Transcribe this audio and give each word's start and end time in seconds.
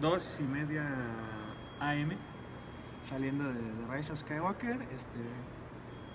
dos 0.00 0.38
y 0.40 0.44
media 0.44 0.86
AM. 1.80 2.12
Saliendo 3.02 3.44
de, 3.44 3.54
de 3.54 3.86
Rise 3.94 4.12
of 4.12 4.18
Skywalker, 4.18 4.82
este, 4.94 5.18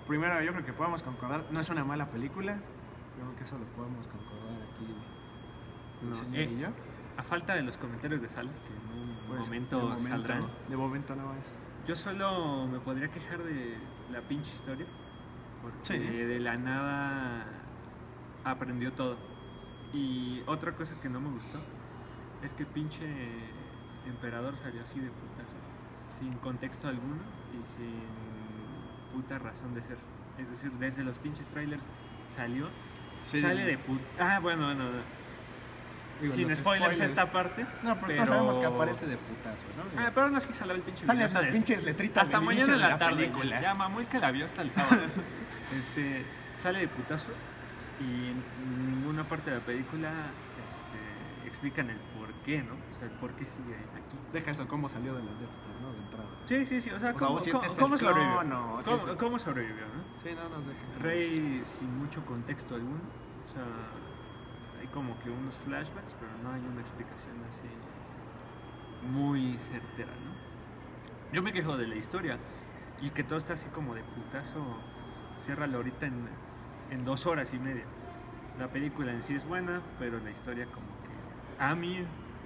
primero 0.06 0.42
yo 0.42 0.52
creo 0.52 0.64
que 0.66 0.74
podemos 0.74 1.02
concordar, 1.02 1.44
no 1.50 1.58
es 1.58 1.70
una 1.70 1.84
mala 1.84 2.10
película, 2.10 2.56
yo 2.56 3.24
creo 3.24 3.36
que 3.36 3.44
eso 3.44 3.56
lo 3.58 3.64
podemos 3.66 4.06
concordar 4.08 4.60
aquí 4.70 4.86
el 6.02 6.08
No, 6.10 6.14
señor 6.14 6.36
eh, 6.36 6.52
y 6.52 6.58
yo. 6.60 6.68
A 7.16 7.22
falta 7.22 7.54
de 7.54 7.62
los 7.62 7.78
comentarios 7.78 8.20
de 8.20 8.28
Salas, 8.28 8.60
que 8.60 8.74
en 8.74 9.00
un 9.00 9.16
Pues, 9.26 9.46
momento, 9.46 9.76
de 9.78 9.82
momento 9.84 10.08
saldrán. 10.08 10.46
De 10.68 10.76
momento 10.76 11.16
no 11.16 11.34
es. 11.36 11.54
Yo 11.86 11.96
solo 11.96 12.66
me 12.66 12.78
podría 12.80 13.08
quejar 13.08 13.42
de 13.42 13.76
la 14.10 14.20
pinche 14.22 14.52
historia. 14.54 14.86
Porque 15.62 15.78
Sí. 15.82 15.98
de 15.98 16.40
la 16.40 16.56
nada 16.56 17.46
aprendió 18.44 18.92
todo. 18.92 19.16
Y 19.94 20.42
otra 20.46 20.72
cosa 20.74 20.94
que 21.00 21.08
no 21.08 21.20
me 21.20 21.30
gustó 21.30 21.58
es 22.42 22.52
que 22.54 22.64
pinche 22.66 23.06
emperador 24.06 24.56
salió 24.56 24.82
así 24.82 25.00
de 25.00 25.10
putazo. 25.10 25.56
Sin 26.08 26.34
contexto 26.34 26.88
alguno 26.88 27.22
y 27.52 27.62
sin 27.76 29.12
puta 29.12 29.38
razón 29.38 29.74
de 29.74 29.82
ser. 29.82 29.98
Es 30.38 30.48
decir, 30.48 30.72
desde 30.72 31.04
los 31.04 31.18
pinches 31.18 31.46
trailers 31.48 31.88
salió. 32.28 32.68
Sí. 33.24 33.40
Sale 33.40 33.64
de 33.64 33.78
puta. 33.78 34.04
Ah, 34.18 34.40
bueno, 34.40 34.66
bueno. 34.66 34.84
Digo, 36.20 36.34
sin 36.34 36.54
spoilers, 36.54 37.00
esta 37.00 37.32
parte. 37.32 37.66
No, 37.82 37.98
pero, 38.00 38.14
todos 38.14 38.28
sabemos 38.28 38.58
que 38.58 38.66
aparece 38.66 39.06
de 39.06 39.16
putazo, 39.16 39.64
¿no? 39.76 40.00
Ah, 40.00 40.10
pero 40.14 40.26
aún 40.26 40.36
así 40.36 40.52
salió 40.52 40.74
el 40.74 40.82
pinche 40.82 41.02
hasta 41.02 41.42
las 41.42 41.46
pinches 41.52 41.82
letritas 41.82 42.24
hasta 42.24 42.40
mañana 42.40 42.64
en 42.64 42.70
de 42.72 42.78
la, 42.78 42.98
tarde. 42.98 43.16
película. 43.16 43.60
Ya 43.60 43.76
que 44.08 44.18
la 44.18 44.30
vio 44.30 44.44
hasta 44.44 44.62
el 44.62 44.70
sábado. 44.70 45.02
este, 45.76 46.24
sale 46.56 46.80
de 46.80 46.88
putazo 46.88 47.32
y 48.00 48.30
en 48.30 48.90
ninguna 48.90 49.28
parte 49.28 49.50
de 49.50 49.58
la 49.58 49.64
película 49.64 50.10
este, 50.70 51.21
explican 51.46 51.90
el 51.90 51.98
por 52.18 52.32
qué, 52.44 52.62
¿no? 52.62 52.74
O 52.74 52.98
sea, 52.98 53.08
el 53.08 53.14
por 53.18 53.32
qué 53.32 53.44
sigue 53.44 53.74
aquí. 53.74 54.16
Deja 54.32 54.50
eso, 54.50 54.66
cómo 54.68 54.88
salió 54.88 55.14
de 55.14 55.22
la 55.22 55.32
Death 55.34 55.50
Star, 55.50 55.74
¿no? 55.80 55.92
De 55.92 55.98
entrada. 55.98 56.28
Sí, 56.46 56.66
sí, 56.66 56.80
sí. 56.80 56.90
O 56.90 56.98
sea, 57.00 57.10
O 57.10 57.18
sea, 57.18 57.26
¿cómo, 57.28 57.40
si 57.40 57.50
este 57.50 57.80
cómo 57.80 57.98
sobrevivió? 57.98 58.38
clon 58.40 58.52
o 58.52 58.82
si 58.82 58.90
¿Cómo, 58.90 59.12
es- 59.12 59.18
cómo 59.18 59.38
sobrevivió, 59.38 59.86
no? 59.86 60.18
Sí, 60.22 60.30
no 60.34 60.48
nos 60.48 60.66
dejen. 60.66 61.00
Rey 61.00 61.62
sin 61.64 61.98
mucho 61.98 62.24
contexto 62.26 62.74
alguno. 62.74 63.00
O 63.48 63.52
sea, 63.52 63.64
hay 64.80 64.86
como 64.88 65.18
que 65.20 65.30
unos 65.30 65.56
flashbacks, 65.58 66.14
pero 66.18 66.30
no 66.42 66.50
hay 66.52 66.60
una 66.66 66.80
explicación 66.80 67.36
así 67.50 67.68
muy 69.10 69.58
certera, 69.58 70.12
¿no? 70.12 70.32
Yo 71.32 71.42
me 71.42 71.52
quejo 71.52 71.76
de 71.76 71.86
la 71.86 71.96
historia 71.96 72.38
y 73.00 73.10
que 73.10 73.24
todo 73.24 73.38
está 73.38 73.54
así 73.54 73.66
como 73.70 73.94
de 73.94 74.02
putazo. 74.02 74.62
Ciérralo 75.38 75.78
ahorita 75.78 76.06
en, 76.06 76.28
en 76.90 77.04
dos 77.04 77.26
horas 77.26 77.52
y 77.54 77.58
media. 77.58 77.84
La 78.58 78.68
película 78.68 79.12
en 79.12 79.22
sí 79.22 79.34
es 79.34 79.46
buena, 79.46 79.80
pero 79.98 80.20
la 80.20 80.30
historia 80.30 80.66
como 80.66 80.86
que 81.02 81.11
a 81.62 81.74
mi 81.74 82.04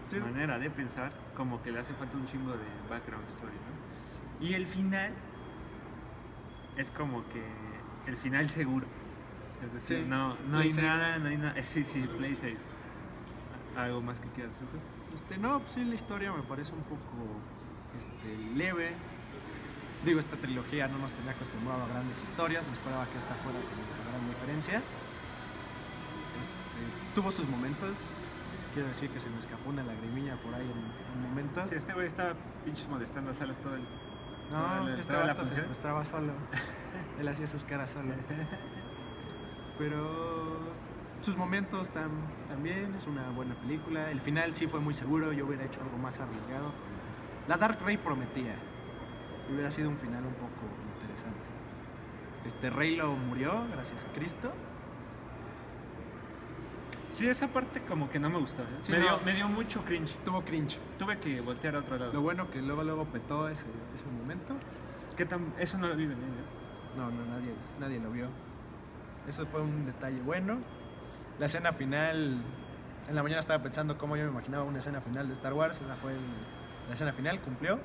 Sí. 0.09 0.21
manera 0.21 0.59
de 0.59 0.71
pensar 0.71 1.13
como 1.37 1.63
que 1.63 1.73
le 1.73 1.81
hace 1.81 1.93
falta 1.95 2.17
un 2.17 2.27
chingo 2.27 2.53
de 2.53 2.65
background 2.89 3.27
story, 3.31 3.53
¿no? 3.57 4.47
Y 4.47 4.55
el 4.55 4.67
final 4.67 5.13
es 6.77 6.91
como 6.91 7.25
que 7.29 7.43
el 8.07 8.17
final 8.17 8.49
seguro. 8.49 8.87
Es 9.65 9.73
decir, 9.73 9.99
Sí, 10.01 10.05
no, 10.07 10.37
no 10.49 10.59
hay 10.59 10.71
safe. 10.71 10.87
nada, 10.87 11.19
no 11.19 11.29
hay 11.29 11.39
nada. 11.39 11.61
Sí, 11.63 11.83
sí, 11.85 12.03
play 12.19 12.35
safe. 12.37 12.59
¿Algo 13.77 14.01
más 14.03 14.21
que 14.21 14.29
quieras 14.29 14.53
decir 14.53 14.69
tú? 14.69 14.79
Este, 15.15 15.39
no, 15.39 15.61
pues 15.61 15.73
sí, 15.73 15.85
la 15.85 15.95
historia 15.95 16.33
me 16.33 16.43
parece 16.43 16.73
un 16.73 16.83
poco 16.83 17.41
este, 17.97 18.37
leve. 18.55 18.91
Digo, 20.05 20.21
esta 20.21 20.37
trilogía 20.37 20.87
no 20.89 20.99
nos 20.99 21.11
tenía 21.13 21.33
acostumbrado 21.33 21.83
a 21.85 21.89
grandes 21.89 22.23
historias, 22.23 22.65
no 22.67 22.73
esperaba 22.75 23.07
que 23.07 23.19
esta 23.19 23.35
fuera 23.37 23.59
como 23.59 23.83
la 23.83 24.11
gran 24.19 24.29
diferencia. 24.29 24.77
Este, 26.41 27.15
tuvo 27.15 27.31
sus 27.31 27.49
momentos, 27.49 28.05
quiero 28.77 28.89
decir 28.91 29.09
que 29.09 29.21
se 29.21 29.31
me 29.31 29.39
escapó 29.39 29.71
una 29.71 29.83
lagrimilla 29.83 30.37
por 30.37 30.53
ahí 30.55 30.71
en 30.71 31.19
un 31.23 31.31
momento. 31.31 31.65
Sí, 31.67 31.77
este 31.77 31.95
güey 31.95 32.07
está 32.07 32.35
pinches 32.63 32.87
molestando 32.89 33.31
a 33.31 33.35
Salas 33.35 33.59
todo 33.59 33.75
el... 33.75 33.83
no, 34.51 34.85
la- 34.87 34.99
este 35.01 35.15
vato 35.17 35.45
se 35.47 35.63
frustraba 35.63 36.05
solo, 36.05 36.35
él 37.19 37.27
hacía 37.27 37.47
sus 37.47 37.65
caras 37.65 37.91
solo. 37.93 38.13
Pero 39.79 40.59
sus 41.23 41.37
momentos 41.39 41.91
tam- 41.93 42.27
también, 42.49 42.95
es 42.95 43.07
una 43.07 43.31
buena 43.31 43.55
película. 43.55 44.11
El 44.11 44.21
final 44.21 44.53
sí 44.55 44.67
fue 44.67 44.81
muy 44.81 44.93
seguro, 44.95 45.33
yo 45.33 45.47
hubiera 45.47 45.65
hecho 45.65 45.81
algo 45.83 45.97
más 45.99 46.21
arriesgado. 46.21 46.73
La 47.49 47.57
Dark 47.57 47.79
Rey 47.83 47.97
prometía. 47.97 48.57
y 49.49 49.55
Hubiera 49.55 49.71
sido 49.71 49.89
un 49.89 49.97
final 49.97 50.25
un 50.27 50.35
poco 50.35 50.67
interesante. 50.95 51.39
Este 52.45 52.71
Reylo 52.71 53.13
murió, 53.15 53.65
gracias 53.73 54.05
a 54.05 54.09
Cristo. 54.13 54.53
Sí, 57.17 57.27
esa 57.29 57.49
parte 57.49 57.81
como 57.81 58.11
que 58.11 58.19
no 58.19 58.29
me 58.29 58.39
gustó. 58.39 58.63
¿eh? 58.63 58.67
Sí, 58.83 58.93
me, 58.93 58.99
no. 58.99 59.05
dio, 59.05 59.19
me 59.25 59.33
dio 59.33 59.49
mucho 59.49 59.83
cringe. 59.85 60.11
Estuvo 60.11 60.43
cringe. 60.43 60.79
Tuve 60.99 61.19
que 61.19 61.41
voltear 61.41 61.75
a 61.77 61.79
otro 61.79 61.97
lado. 61.97 62.13
Lo 62.13 62.21
bueno 62.21 62.51
que 62.51 62.61
luego 62.61 62.85
luego 62.85 63.07
petó 63.07 63.49
ese, 63.49 63.65
ese 63.95 64.05
momento. 64.21 64.55
¿Qué 65.17 65.25
tan... 65.25 65.55
Eso 65.59 65.79
no 65.79 65.89
lo 65.89 65.97
vi 65.97 66.05
venir, 66.07 66.25
¿eh? 66.25 66.97
No, 66.99 67.11
no, 67.11 67.25
nadie, 67.25 67.55
nadie 67.81 68.01
lo 68.01 68.11
vio. 68.11 68.29
Eso 69.27 69.47
fue 69.47 69.63
un 69.63 69.87
detalle 69.87 70.21
bueno. 70.21 70.59
La 71.39 71.47
escena 71.47 71.73
final, 71.73 72.43
en 73.09 73.15
la 73.15 73.23
mañana 73.23 73.41
estaba 73.41 73.63
pensando 73.63 73.97
cómo 73.97 74.17
yo 74.19 74.25
me 74.25 74.31
imaginaba 74.33 74.65
una 74.65 74.81
escena 74.81 75.01
final 75.01 75.27
de 75.27 75.33
Star 75.33 75.55
Wars. 75.55 75.81
Esa 75.81 75.97
fue 75.97 76.13
el- 76.13 76.21
la 76.89 76.93
escena 76.93 77.15
final, 77.15 77.41
cumplió. 77.41 77.81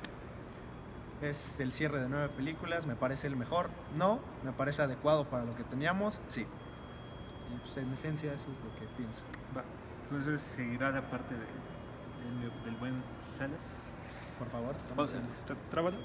Es 1.22 1.58
el 1.60 1.72
cierre 1.72 2.00
de 2.02 2.08
nueve 2.08 2.28
películas, 2.28 2.86
me 2.86 2.96
parece 2.96 3.28
el 3.28 3.36
mejor. 3.36 3.70
No, 3.96 4.18
me 4.44 4.52
parece 4.52 4.82
adecuado 4.82 5.24
para 5.24 5.44
lo 5.44 5.56
que 5.56 5.62
teníamos, 5.64 6.20
sí. 6.26 6.46
Y 7.54 7.58
pues 7.60 7.76
en 7.76 7.92
esencia 7.92 8.32
eso 8.32 8.50
es 8.50 8.58
lo 8.58 8.74
que 8.78 8.86
pienso. 8.96 9.22
Va. 9.56 9.62
Entonces 10.04 10.40
seguirá 10.42 10.90
la 10.90 11.02
parte 11.10 11.34
de- 11.34 11.40
del, 11.40 12.64
del 12.64 12.76
buen 12.76 13.02
Salas. 13.20 13.76
Por 14.38 14.48
favor, 14.50 14.74
Pausa. 14.96 15.18
Trábalo. 15.70 15.96